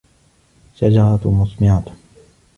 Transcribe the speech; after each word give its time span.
الشَّجَرَةُ 0.73 1.19
مُثْمِرَةٌ. 1.41 1.91